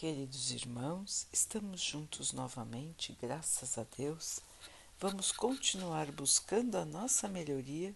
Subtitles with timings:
[0.00, 4.38] Queridos irmãos, estamos juntos novamente, graças a Deus.
[5.00, 7.92] Vamos continuar buscando a nossa melhoria,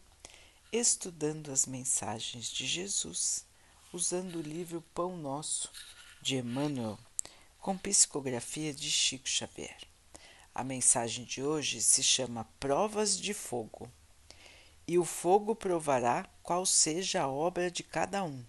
[0.72, 3.46] estudando as mensagens de Jesus,
[3.92, 5.70] usando o livro Pão Nosso,
[6.20, 6.98] de Emmanuel,
[7.60, 9.78] com psicografia de Chico Xavier.
[10.52, 13.88] A mensagem de hoje se chama Provas de Fogo.
[14.88, 18.44] E o fogo provará qual seja a obra de cada um.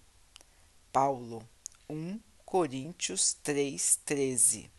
[0.92, 1.48] Paulo
[1.88, 2.18] 1,
[2.56, 4.70] Coríntios 3:13.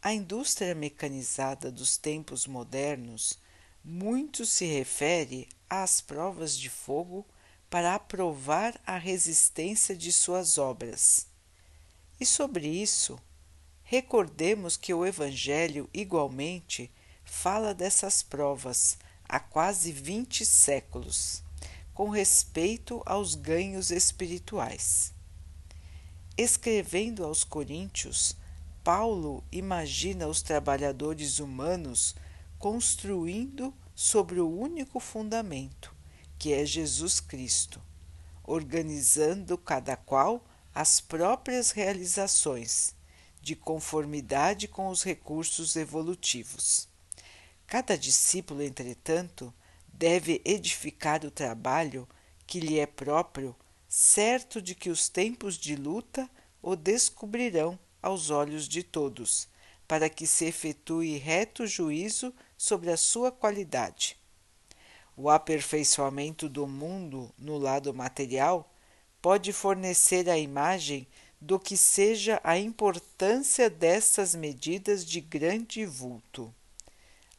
[0.00, 3.40] A indústria mecanizada dos tempos modernos
[3.82, 7.26] muito se refere às provas de fogo
[7.68, 11.26] para aprovar a resistência de suas obras.
[12.20, 13.18] E sobre isso,
[13.82, 16.88] recordemos que o Evangelho igualmente
[17.24, 18.96] fala dessas provas
[19.28, 21.42] há quase 20 séculos,
[21.92, 25.15] com respeito aos ganhos espirituais.
[26.38, 28.36] Escrevendo aos Coríntios,
[28.84, 32.14] Paulo imagina os trabalhadores humanos
[32.58, 35.94] construindo sobre o único fundamento,
[36.38, 37.80] que é Jesus Cristo,
[38.44, 42.94] organizando cada qual as próprias realizações,
[43.40, 46.86] de conformidade com os recursos evolutivos.
[47.66, 49.54] Cada discípulo, entretanto,
[49.90, 52.06] deve edificar o trabalho
[52.46, 53.56] que lhe é próprio
[53.98, 56.28] certo de que os tempos de luta
[56.60, 59.48] o descobrirão aos olhos de todos,
[59.88, 64.18] para que se efetue reto juízo sobre a sua qualidade.
[65.16, 68.70] O aperfeiçoamento do mundo no lado material
[69.22, 71.08] pode fornecer a imagem
[71.40, 76.54] do que seja a importância dessas medidas de grande vulto.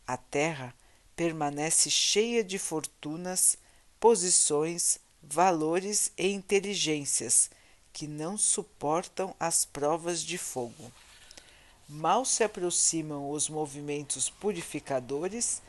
[0.08, 0.74] A Terra
[1.16, 3.60] permanece cheia de fortunas,
[4.00, 7.50] posições, valores e inteligências
[7.92, 10.92] que não suportam as provas de fogo.
[11.88, 15.62] Mal se aproximam os movimentos purificadores,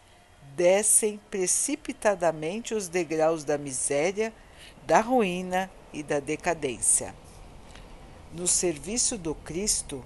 [0.55, 4.33] descem precipitadamente os degraus da miséria,
[4.87, 7.15] da ruína e da decadência.
[8.33, 10.05] No serviço do Cristo,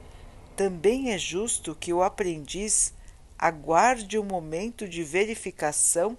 [0.56, 2.94] também é justo que o aprendiz
[3.38, 6.16] aguarde o momento de verificação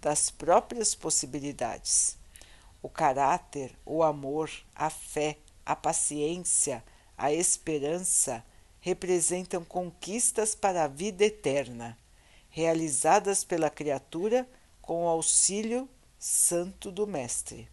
[0.00, 2.19] das próprias possibilidades
[2.82, 6.82] o caráter, o amor, a fé, a paciência,
[7.16, 8.44] a esperança
[8.80, 11.98] representam conquistas para a vida eterna,
[12.48, 14.48] realizadas pela criatura
[14.80, 17.68] com o auxílio santo do Mestre.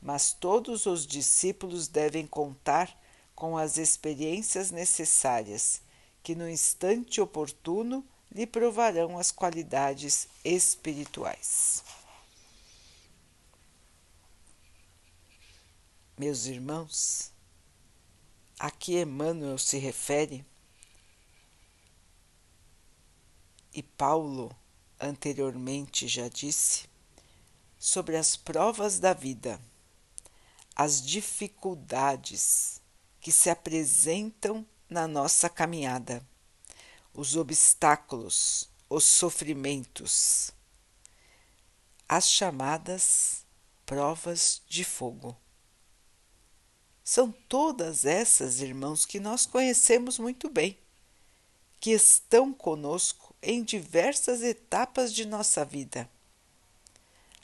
[0.00, 2.98] Mas todos os discípulos devem contar
[3.34, 5.82] com as experiências necessárias,
[6.22, 11.82] que no instante oportuno lhe provarão as qualidades espirituais.
[16.20, 17.32] Meus irmãos,
[18.58, 20.44] aqui Emmanuel se refere
[23.72, 24.54] e Paulo
[25.00, 26.86] anteriormente já disse
[27.78, 29.58] sobre as provas da vida,
[30.76, 32.82] as dificuldades
[33.18, 36.22] que se apresentam na nossa caminhada,
[37.14, 40.50] os obstáculos, os sofrimentos,
[42.06, 43.46] as chamadas
[43.86, 45.34] provas de fogo.
[47.12, 50.78] São todas essas, irmãos, que nós conhecemos muito bem,
[51.80, 56.08] que estão conosco em diversas etapas de nossa vida.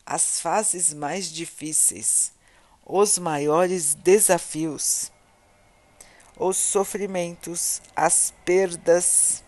[0.06, 2.30] As fases mais difíceis,
[2.84, 5.10] os maiores desafios,
[6.38, 9.42] os sofrimentos, as perdas,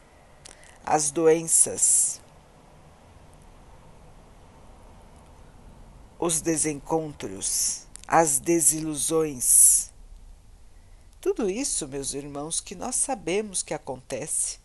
[0.84, 2.20] as doenças,
[6.18, 9.92] os desencontros, as desilusões
[11.20, 14.58] tudo isso, meus irmãos, que nós sabemos que acontece,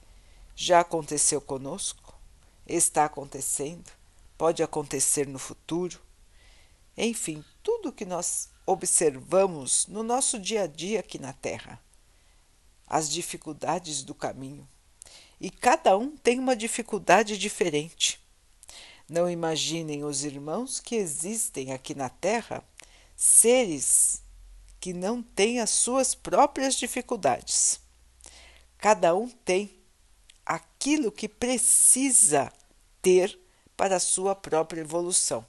[0.55, 2.13] já aconteceu conosco,
[2.67, 3.91] está acontecendo,
[4.37, 5.99] pode acontecer no futuro.
[6.95, 11.81] Enfim, tudo que nós observamos no nosso dia a dia aqui na Terra,
[12.87, 14.67] as dificuldades do caminho.
[15.41, 18.21] E cada um tem uma dificuldade diferente.
[19.09, 22.63] Não imaginem os irmãos que existem aqui na Terra
[23.15, 24.21] seres
[24.83, 27.79] que não tem as suas próprias dificuldades.
[28.77, 29.79] Cada um tem
[30.45, 32.51] aquilo que precisa
[33.01, 33.39] ter
[33.77, 35.45] para a sua própria evolução.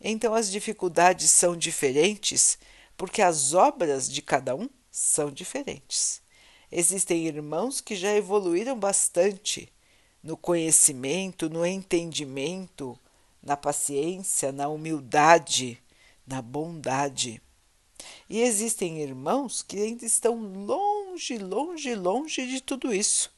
[0.00, 2.58] Então as dificuldades são diferentes
[2.96, 6.20] porque as obras de cada um são diferentes.
[6.68, 9.72] Existem irmãos que já evoluíram bastante
[10.20, 12.98] no conhecimento, no entendimento,
[13.40, 15.80] na paciência, na humildade,
[16.26, 17.40] na bondade.
[18.28, 23.30] E existem irmãos que ainda estão longe, longe, longe de tudo isso.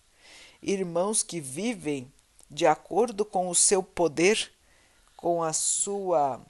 [0.62, 2.10] Irmãos que vivem
[2.50, 4.52] de acordo com o seu poder,
[5.16, 6.40] com a sua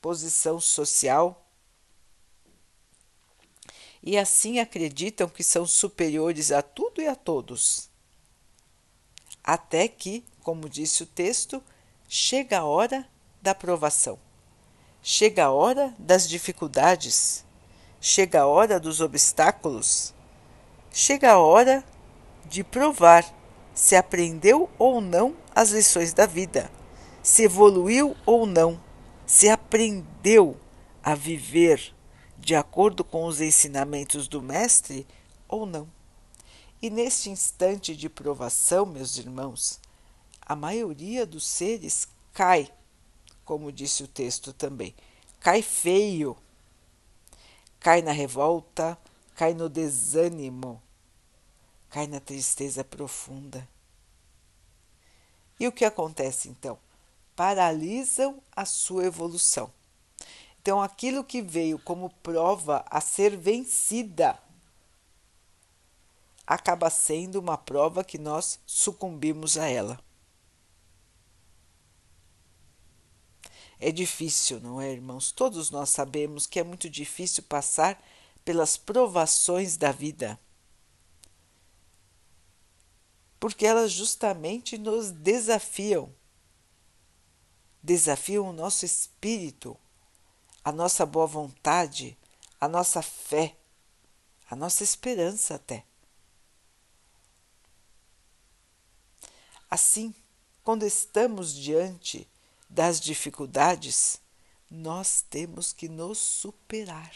[0.00, 1.44] posição social,
[4.02, 7.88] e assim acreditam que são superiores a tudo e a todos.
[9.42, 11.62] Até que, como disse o texto,
[12.06, 13.08] chega a hora
[13.40, 14.18] da provação,
[15.06, 17.44] chega a hora das dificuldades,
[18.00, 20.14] chega a hora dos obstáculos,
[20.90, 21.84] chega a hora
[22.46, 23.22] de provar
[23.74, 26.70] se aprendeu ou não as lições da vida,
[27.22, 28.80] se evoluiu ou não,
[29.26, 30.58] se aprendeu
[31.02, 31.94] a viver
[32.38, 35.06] de acordo com os ensinamentos do Mestre
[35.46, 35.86] ou não.
[36.80, 39.78] E neste instante de provação, meus irmãos,
[40.40, 42.70] a maioria dos seres cai,
[43.44, 44.94] como disse o texto também,
[45.40, 46.36] cai feio,
[47.78, 48.98] cai na revolta,
[49.34, 50.82] cai no desânimo,
[51.90, 53.68] cai na tristeza profunda.
[55.58, 56.78] E o que acontece então?
[57.36, 59.70] Paralisam a sua evolução.
[60.60, 64.38] Então, aquilo que veio como prova a ser vencida
[66.46, 70.00] acaba sendo uma prova que nós sucumbimos a ela.
[73.86, 75.30] É difícil, não é, irmãos?
[75.30, 78.02] Todos nós sabemos que é muito difícil passar
[78.42, 80.40] pelas provações da vida.
[83.38, 86.10] Porque elas justamente nos desafiam.
[87.82, 89.78] Desafiam o nosso espírito
[90.64, 92.16] a nossa boa vontade,
[92.58, 93.54] a nossa fé,
[94.48, 95.84] a nossa esperança até.
[99.70, 100.14] Assim,
[100.62, 102.26] quando estamos diante
[102.74, 104.20] das dificuldades,
[104.68, 107.14] nós temos que nos superar.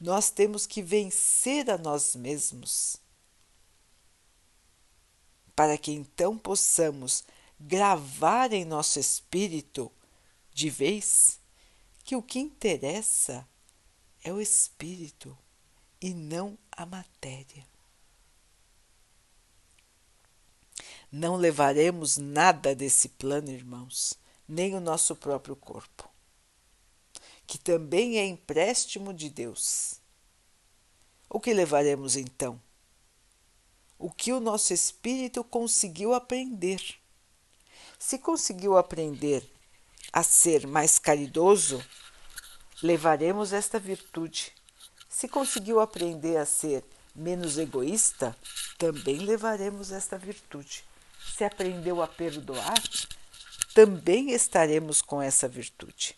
[0.00, 2.96] Nós temos que vencer a nós mesmos,
[5.54, 7.24] para que então possamos
[7.60, 9.92] gravar em nosso espírito
[10.50, 11.38] de vez
[12.02, 13.46] que o que interessa
[14.24, 15.36] é o espírito
[16.00, 17.66] e não a matéria.
[21.10, 24.14] Não levaremos nada desse plano, irmãos,
[24.48, 26.08] nem o nosso próprio corpo,
[27.46, 30.00] que também é empréstimo de Deus.
[31.30, 32.60] O que levaremos então?
[33.98, 36.82] O que o nosso espírito conseguiu aprender.
[37.98, 39.48] Se conseguiu aprender
[40.12, 41.82] a ser mais caridoso,
[42.82, 44.52] levaremos esta virtude.
[45.08, 48.36] Se conseguiu aprender a ser menos egoísta,
[48.76, 50.84] também levaremos esta virtude.
[51.36, 52.82] Se aprendeu a perdoar,
[53.74, 56.16] também estaremos com essa virtude.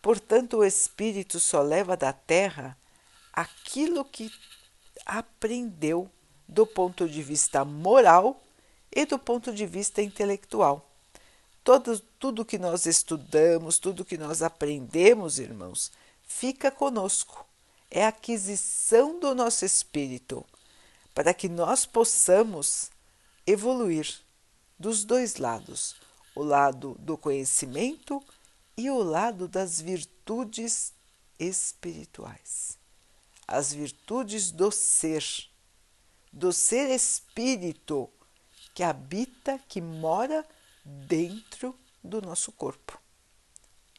[0.00, 2.74] Portanto, o espírito só leva da terra
[3.30, 4.32] aquilo que
[5.04, 6.10] aprendeu
[6.48, 8.42] do ponto de vista moral
[8.90, 10.90] e do ponto de vista intelectual.
[11.62, 15.92] Todo, tudo que nós estudamos, tudo que nós aprendemos, irmãos,
[16.22, 17.46] fica conosco.
[17.90, 20.42] É aquisição do nosso espírito,
[21.14, 22.90] para que nós possamos
[23.46, 24.20] evoluir
[24.78, 25.96] dos dois lados,
[26.34, 28.22] o lado do conhecimento
[28.76, 30.92] e o lado das virtudes
[31.38, 32.78] espirituais,
[33.46, 35.24] as virtudes do ser,
[36.32, 38.08] do ser espírito
[38.74, 40.46] que habita, que mora
[40.84, 43.00] dentro do nosso corpo.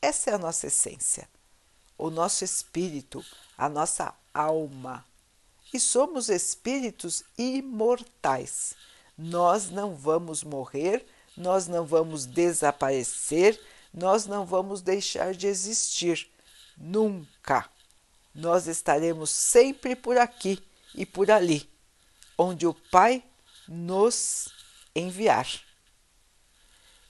[0.01, 1.29] Essa é a nossa essência,
[1.97, 3.23] o nosso espírito,
[3.57, 5.05] a nossa alma.
[5.73, 8.75] E somos espíritos imortais.
[9.17, 11.05] Nós não vamos morrer,
[11.37, 13.59] nós não vamos desaparecer,
[13.93, 16.27] nós não vamos deixar de existir.
[16.77, 17.69] Nunca.
[18.33, 20.61] Nós estaremos sempre por aqui
[20.95, 21.69] e por ali,
[22.37, 23.23] onde o Pai
[23.67, 24.49] nos
[24.95, 25.47] enviar.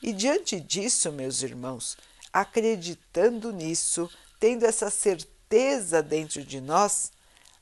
[0.01, 1.97] E diante disso, meus irmãos,
[2.31, 7.13] acreditando nisso, tendo essa certeza dentro de nós,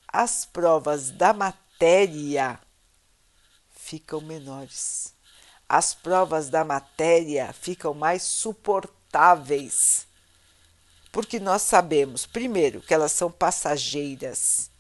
[0.08, 2.60] as provas da matéria
[3.92, 5.14] ficam menores.
[5.68, 10.08] As provas da matéria ficam mais suportáveis.
[11.12, 14.72] Porque nós sabemos, primeiro, que elas são passageiras.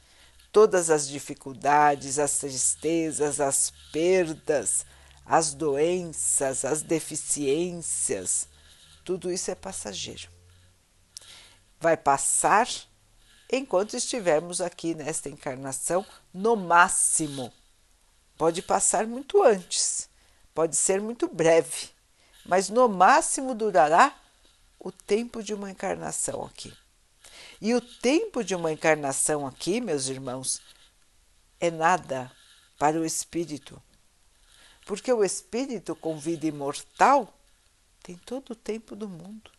[0.49, 4.85] Todas as dificuldades, as tristezas, as perdas,
[5.25, 8.47] as doenças, as deficiências,
[9.03, 10.29] tudo isso é passageiro.
[11.81, 12.67] Vai passar
[13.51, 17.51] enquanto estivermos aqui nesta encarnação, no máximo.
[18.41, 20.09] Pode passar muito antes,
[20.51, 21.89] pode ser muito breve,
[22.43, 24.19] mas no máximo durará
[24.79, 26.75] o tempo de uma encarnação aqui.
[27.61, 30.59] E o tempo de uma encarnação aqui, meus irmãos,
[31.59, 32.31] é nada
[32.79, 33.79] para o espírito,
[34.87, 37.31] porque o espírito com vida imortal
[38.01, 39.51] tem todo o tempo do mundo.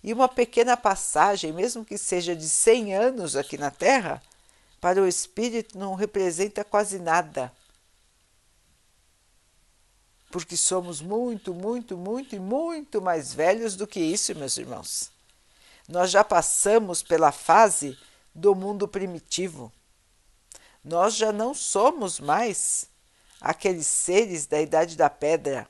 [0.00, 4.22] E uma pequena passagem, mesmo que seja de 100 anos aqui na Terra,
[4.80, 7.52] para o espírito não representa quase nada.
[10.30, 15.10] Porque somos muito, muito, muito e muito mais velhos do que isso, meus irmãos.
[15.88, 17.98] Nós já passamos pela fase
[18.34, 19.72] do mundo primitivo.
[20.84, 22.88] Nós já não somos mais
[23.40, 25.68] aqueles seres da idade da pedra.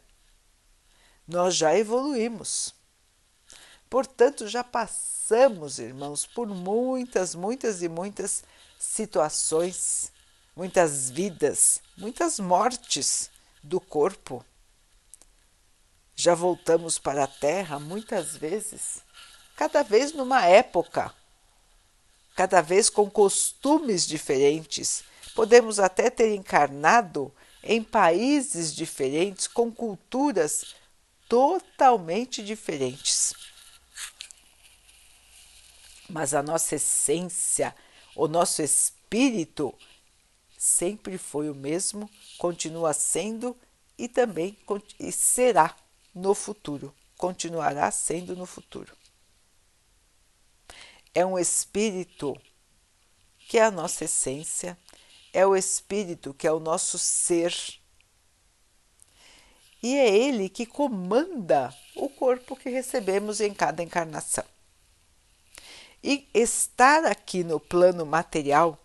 [1.26, 2.74] Nós já evoluímos.
[3.88, 8.42] Portanto, já passamos, irmãos, por muitas, muitas e muitas
[8.88, 10.10] situações,
[10.56, 13.30] muitas vidas, muitas mortes
[13.62, 14.44] do corpo.
[16.16, 19.02] Já voltamos para a Terra muitas vezes,
[19.56, 21.14] cada vez numa época,
[22.34, 25.04] cada vez com costumes diferentes.
[25.34, 30.74] Podemos até ter encarnado em países diferentes, com culturas
[31.28, 33.34] totalmente diferentes.
[36.08, 37.74] Mas a nossa essência,
[38.18, 39.72] o nosso espírito
[40.58, 43.56] sempre foi o mesmo, continua sendo
[43.96, 44.58] e também
[44.98, 45.76] e será
[46.12, 48.92] no futuro, continuará sendo no futuro.
[51.14, 52.36] É um espírito
[53.46, 54.76] que é a nossa essência,
[55.32, 57.54] é o espírito que é o nosso ser.
[59.80, 64.44] E é ele que comanda o corpo que recebemos em cada encarnação.
[66.02, 68.78] E estar aqui no plano material,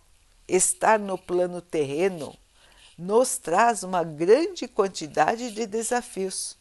[0.48, 2.36] estar no plano terreno,
[2.98, 6.56] nos traz uma grande quantidade de desafios,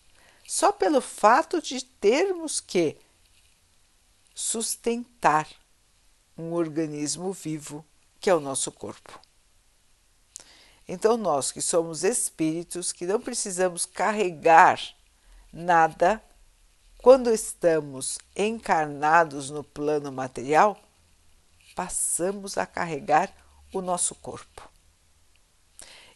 [0.48, 2.98] só pelo fato de termos que
[4.34, 5.48] sustentar
[6.38, 7.86] um organismo vivo
[8.20, 9.20] que é o nosso corpo.
[10.88, 14.82] Então, nós que somos espíritos, que não precisamos carregar
[15.52, 16.22] nada,
[17.04, 20.82] quando estamos encarnados no plano material,
[21.76, 23.30] passamos a carregar
[23.74, 24.70] o nosso corpo.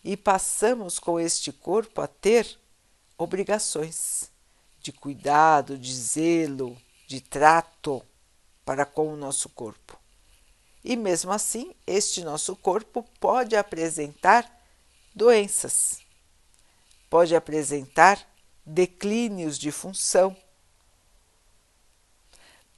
[0.02, 2.58] E passamos com este corpo a ter
[3.18, 4.32] obrigações
[4.80, 8.02] de cuidado, de zelo, de trato
[8.64, 10.00] para com o nosso corpo.
[10.86, 14.50] E mesmo assim, este nosso corpo pode apresentar
[15.14, 16.00] doenças,
[17.10, 18.26] pode apresentar
[18.66, 20.34] declínios de função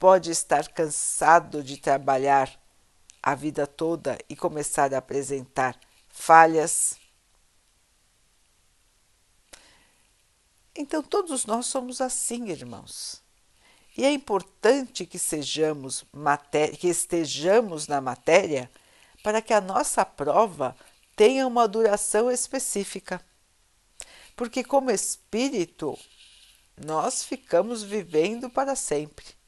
[0.00, 2.50] pode estar cansado de trabalhar
[3.22, 5.78] a vida toda e começar a apresentar
[6.08, 6.98] falhas.
[10.74, 13.22] Então, todos nós somos assim, irmãos.
[13.94, 16.06] E é importante que sejamos
[16.78, 18.70] que estejamos na matéria
[19.22, 20.74] para que a nossa prova
[21.14, 23.20] tenha uma duração específica.
[24.34, 25.98] Porque como espírito,
[26.82, 29.39] nós ficamos vivendo para sempre.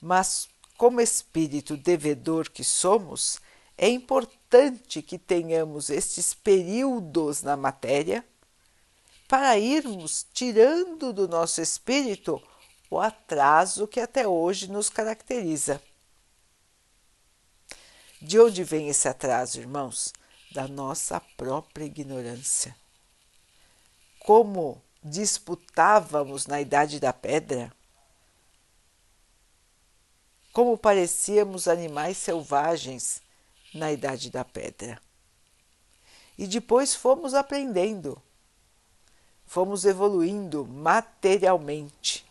[0.00, 3.40] Mas, como espírito devedor que somos,
[3.76, 8.24] é importante que tenhamos estes períodos na matéria
[9.28, 12.42] para irmos tirando do nosso espírito
[12.90, 15.82] o atraso que até hoje nos caracteriza.
[18.20, 20.12] De onde vem esse atraso, irmãos?
[20.50, 22.74] Da nossa própria ignorância.
[24.20, 27.72] Como disputávamos na Idade da Pedra,
[30.58, 33.22] como parecíamos animais selvagens
[33.72, 35.00] na Idade da Pedra.
[36.36, 38.20] E depois fomos aprendendo,
[39.46, 42.26] fomos evoluindo materialmente,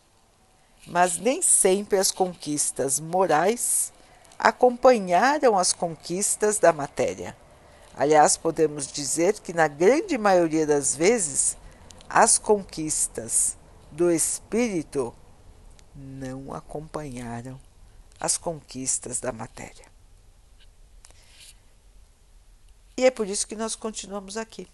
[0.86, 3.94] mas nem sempre as conquistas morais
[4.38, 7.34] acompanharam as conquistas da matéria.
[7.96, 11.56] Aliás, podemos dizer que na grande maioria das vezes
[12.10, 13.56] as conquistas
[13.90, 15.16] do espírito
[15.96, 17.58] não acompanharam
[18.20, 19.86] as conquistas da matéria.
[22.98, 24.68] E é por isso que nós continuamos aqui.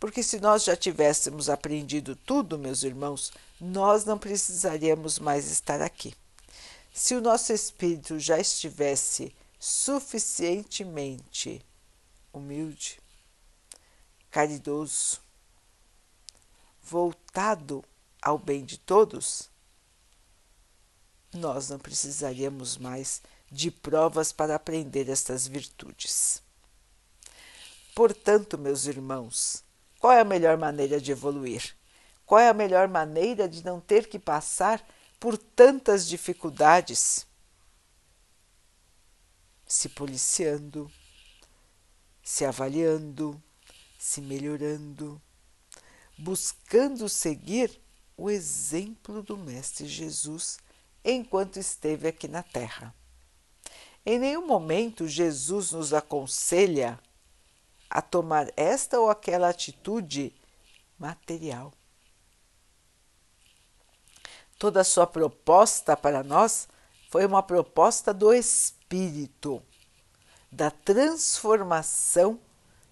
[0.00, 6.14] Porque se nós já tivéssemos aprendido tudo, meus irmãos, nós não precisaríamos mais estar aqui.
[6.92, 11.64] Se o nosso espírito já estivesse suficientemente
[12.32, 13.00] humilde,
[14.30, 15.20] caridoso,
[16.82, 17.84] voltado
[18.20, 19.48] ao bem de todos,
[21.36, 26.42] nós não precisaríamos mais de provas para aprender estas virtudes.
[27.94, 29.62] Portanto, meus irmãos,
[30.00, 31.74] qual é a melhor maneira de evoluir?
[32.26, 34.84] Qual é a melhor maneira de não ter que passar
[35.20, 37.26] por tantas dificuldades?
[39.66, 40.90] Se policiando,
[42.22, 43.40] se avaliando,
[43.98, 45.20] se melhorando,
[46.18, 47.80] buscando seguir
[48.16, 50.58] o exemplo do Mestre Jesus
[51.04, 52.94] enquanto esteve aqui na Terra.
[54.06, 56.98] Em nenhum momento Jesus nos aconselha
[57.88, 60.32] a tomar esta ou aquela atitude
[60.98, 61.72] material.
[64.58, 66.68] Toda a sua proposta para nós
[67.10, 69.62] foi uma proposta do Espírito,
[70.50, 72.40] da transformação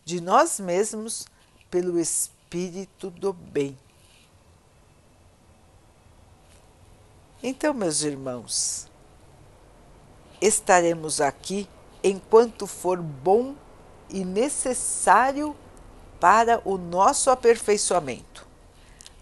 [0.04, 1.26] de nós mesmos
[1.70, 3.76] pelo Espírito do bem.
[7.42, 8.86] Então, meus irmãos,
[10.40, 11.68] estaremos aqui
[12.02, 13.56] enquanto for bom
[14.08, 15.56] e necessário
[16.20, 18.46] para o nosso aperfeiçoamento.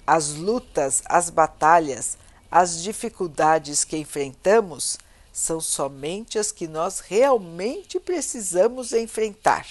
[0.06, 2.18] As lutas, as batalhas,
[2.50, 4.98] as dificuldades que enfrentamos
[5.32, 9.66] são somente as que nós realmente precisamos enfrentar.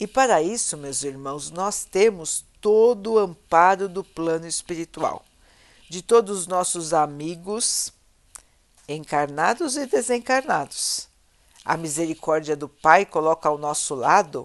[0.00, 5.24] E para isso, meus irmãos, nós temos todo o amparo do plano espiritual,
[5.94, 7.92] de todos os nossos amigos,
[8.88, 11.06] encarnados e desencarnados.
[11.64, 14.44] A misericórdia do Pai coloca ao nosso lado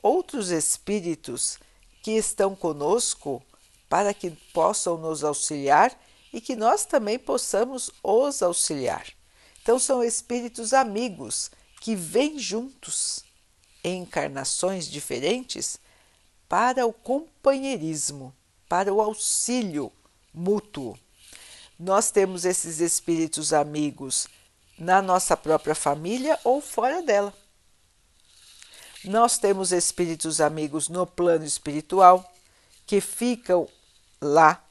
[0.00, 1.58] outros espíritos
[2.00, 3.42] que estão conosco
[3.88, 6.00] para que possam nos auxiliar
[6.32, 9.04] e que nós também possamos os auxiliar.
[9.60, 13.24] Então, são espíritos amigos que vêm juntos
[13.82, 15.76] em encarnações diferentes
[16.48, 18.32] para o companheirismo,
[18.68, 19.90] para o auxílio
[20.34, 20.98] mútuo.
[21.78, 24.28] Nós temos esses espíritos amigos
[24.78, 27.32] na nossa própria família ou fora dela.
[29.04, 32.32] Nós temos espíritos amigos no plano espiritual
[32.86, 33.68] que ficam
[34.20, 34.64] lá,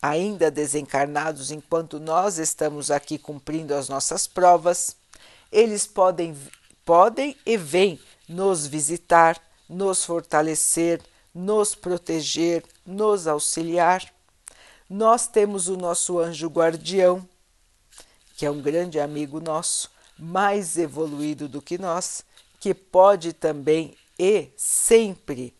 [0.00, 4.96] ainda desencarnados, enquanto nós estamos aqui cumprindo as nossas provas.
[5.50, 6.36] Eles podem,
[6.84, 11.00] podem e vêm nos visitar, nos fortalecer,
[11.32, 14.11] nos proteger, nos auxiliar.
[14.94, 17.26] Nós temos o nosso anjo guardião,
[18.36, 22.22] que é um grande amigo nosso, mais evoluído do que nós,
[22.60, 25.56] que pode também e sempre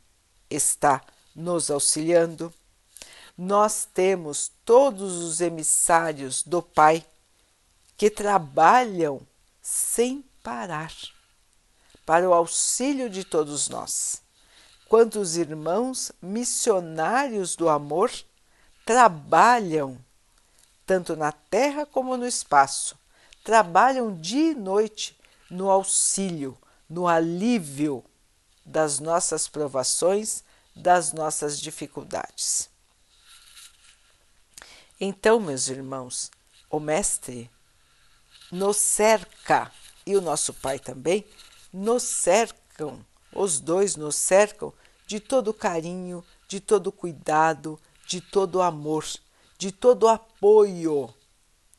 [0.51, 1.01] está
[1.35, 2.53] nos auxiliando.
[3.35, 7.03] Nós temos todos os emissários do Pai
[7.97, 9.27] que trabalham
[9.63, 10.93] sem parar
[12.05, 14.21] para o auxílio de todos nós.
[14.91, 18.13] Quantos irmãos missionários do amor
[18.85, 19.99] trabalham,
[20.87, 22.99] tanto na terra como no espaço,
[23.45, 25.19] trabalham dia e noite
[25.51, 26.57] no auxílio,
[26.89, 28.05] no alívio
[28.65, 32.71] das nossas provações, das nossas dificuldades.
[35.01, 36.31] Então, meus irmãos,
[36.71, 37.51] o Mestre
[38.51, 39.73] nos cerca
[40.07, 41.27] e o nosso Pai também
[41.73, 44.73] nos cercam, os dois nos cercam
[45.07, 47.81] de todo carinho, de todo cuidado,
[48.13, 49.07] de todo amor,
[49.57, 51.15] de todo apoio,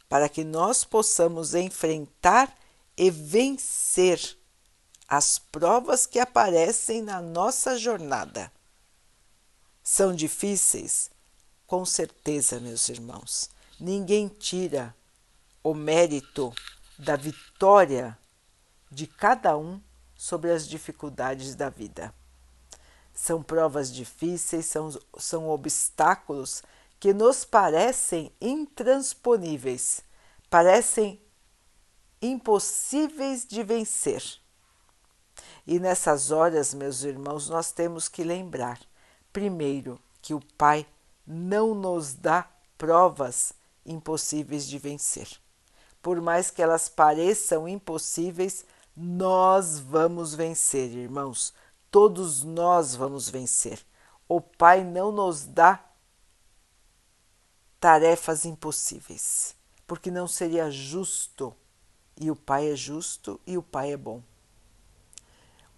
[0.10, 2.58] para que nós possamos enfrentar
[2.98, 4.36] e vencer
[5.08, 8.52] as provas que aparecem na nossa jornada.
[9.84, 11.12] São difíceis?
[11.68, 13.52] Com certeza, meus irmãos.
[13.80, 14.96] Ninguém tira
[15.64, 16.52] o mérito
[16.98, 18.18] da vitória
[18.90, 19.80] de cada um
[20.16, 22.12] sobre as dificuldades da vida.
[23.14, 26.64] São provas difíceis, são, são obstáculos
[27.00, 30.02] que nos parecem intransponíveis,
[30.50, 31.22] parecem
[32.22, 34.24] impossíveis de vencer.
[35.68, 38.80] E nessas horas, meus irmãos, nós temos que lembrar,
[39.32, 40.86] primeiro, que o Pai
[41.26, 43.54] não nos dá provas
[43.86, 45.28] impossíveis de vencer.
[46.02, 51.54] Por mais que elas pareçam impossíveis, nós vamos vencer, irmãos.
[51.94, 53.86] Todos nós vamos vencer.
[54.28, 55.80] O Pai não nos dá
[57.80, 61.56] tarefas impossíveis, porque não seria justo.
[62.20, 64.24] E o Pai é justo e o Pai é bom.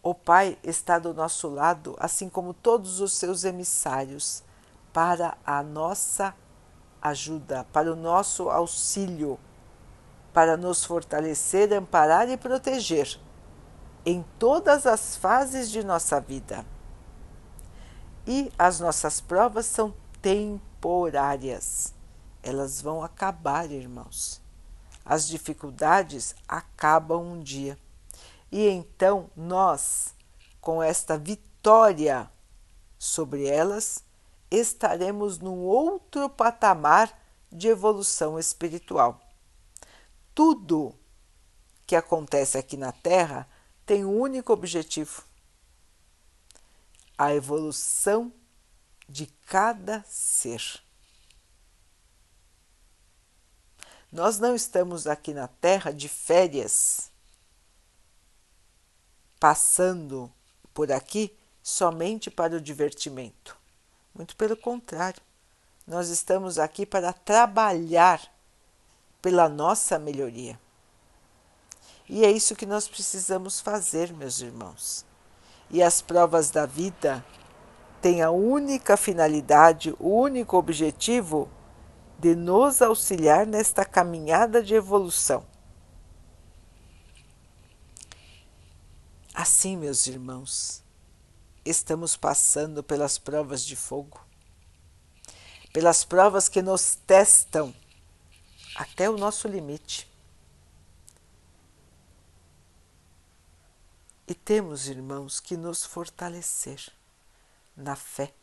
[0.02, 4.42] O Pai está do nosso lado, assim como todos os seus emissários,
[4.94, 6.34] para a nossa
[7.02, 9.38] ajuda, para o nosso auxílio
[10.32, 13.20] para nos fortalecer, amparar e proteger
[14.06, 16.66] em todas as fases de nossa vida.
[18.28, 21.94] E as nossas provas são temporárias.
[22.44, 24.42] Elas vão acabar, irmãos.
[25.04, 27.78] As dificuldades acabam um dia.
[28.52, 30.14] E então nós,
[30.62, 32.30] com esta vitória
[32.98, 34.04] sobre elas,
[34.50, 37.12] estaremos num outro patamar
[37.52, 39.20] de evolução espiritual
[40.36, 40.94] tudo
[41.88, 43.48] que acontece aqui na Terra
[43.86, 45.24] tem um único objetivo:
[47.18, 48.34] a evolução
[49.08, 50.82] de cada ser.
[54.12, 57.12] Nós não estamos aqui na Terra de férias,
[59.40, 60.32] passando
[60.74, 63.58] por aqui somente para o divertimento.
[64.14, 65.22] Muito pelo contrário,
[65.86, 68.22] nós estamos aqui para trabalhar
[69.22, 70.60] pela nossa melhoria.
[72.08, 75.06] E é isso que nós precisamos fazer, meus irmãos.
[75.70, 77.26] E as provas da vida
[78.02, 81.50] têm a única finalidade, o único objetivo
[82.20, 85.46] de nos auxiliar nesta caminhada de evolução.
[89.34, 90.84] Assim, meus irmãos,
[91.66, 94.20] estamos passando pelas provas de fogo,
[95.74, 97.74] pelas provas que nos testam
[98.76, 100.15] até o nosso limite.
[104.28, 106.92] E temos, irmãos, que nos fortalecer
[107.78, 108.34] na fé,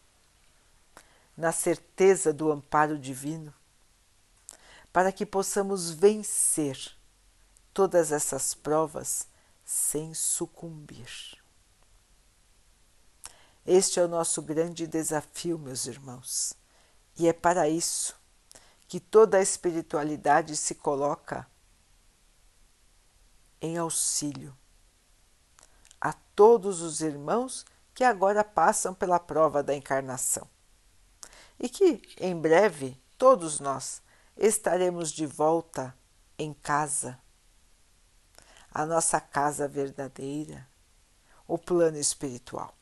[1.37, 3.53] na certeza do amparo divino,
[4.93, 6.79] para que possamos vencer
[7.75, 9.27] todas essas provas
[9.65, 11.43] sem sucumbir.
[13.67, 16.53] Este é o nosso grande desafio, meus irmãos,
[17.19, 18.15] e é para isso
[18.87, 21.47] que toda a espiritualidade se coloca
[23.61, 24.57] em auxílio
[26.03, 30.49] a todos os irmãos que agora passam pela prova da encarnação.
[31.61, 34.03] E que, em breve, todos nós
[34.37, 35.97] estaremos de volta
[36.37, 37.17] em casa,
[38.69, 40.69] a nossa casa verdadeira,
[41.47, 42.75] o plano espiritual.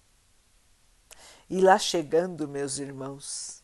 [1.50, 3.62] E lá chegando, meus irmãos,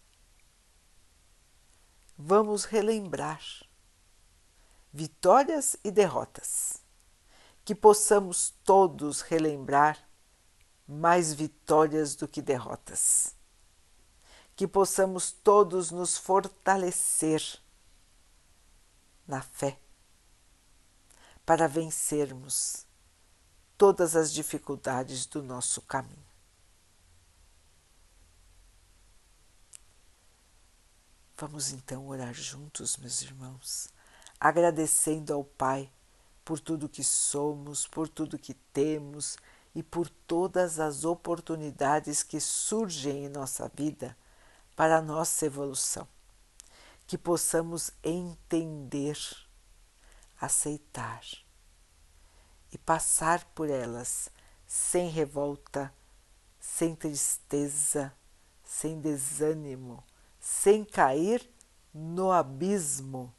[2.18, 3.40] vamos relembrar
[4.92, 6.84] vitórias e derrotas
[7.66, 9.98] que possamos todos relembrar
[10.86, 13.34] mais vitórias do que derrotas.
[14.54, 17.42] Que possamos todos nos fortalecer
[19.26, 19.80] na fé
[21.44, 22.86] para vencermos
[23.76, 26.24] todas as dificuldades do nosso caminho.
[31.36, 33.88] Vamos então orar juntos, meus irmãos,
[34.38, 35.92] agradecendo ao Pai
[36.46, 39.36] por tudo que somos, por tudo que temos
[39.74, 44.16] e por todas as oportunidades que surgem em nossa vida
[44.76, 46.06] para a nossa evolução.
[47.04, 49.18] Que possamos entender,
[50.40, 51.22] aceitar
[52.70, 54.30] e passar por elas
[54.64, 55.92] sem revolta,
[56.60, 58.14] sem tristeza,
[58.62, 60.04] sem desânimo,
[60.38, 61.50] sem cair
[61.92, 63.34] no abismo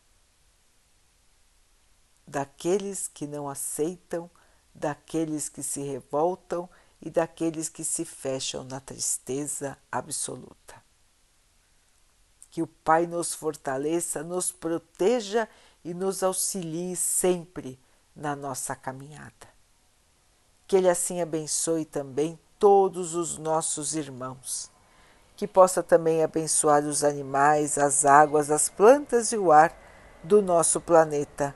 [2.27, 4.29] daqueles que não aceitam,
[4.75, 6.69] daqueles que se revoltam
[7.01, 10.75] e daqueles que se fecham na tristeza absoluta.
[12.51, 15.47] Que o Pai nos fortaleça, nos proteja
[15.85, 17.79] e nos auxilie sempre
[18.15, 19.47] na nossa caminhada.
[20.67, 24.69] Que Ele assim abençoe também todos os nossos irmãos.
[25.35, 29.71] Que possa também abençoar os animais, as águas, as plantas e o ar
[30.23, 31.55] do nosso planeta